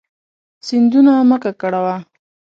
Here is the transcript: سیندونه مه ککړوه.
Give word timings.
سیندونه 0.65 1.13
مه 1.29 1.37
ککړوه. 1.43 1.95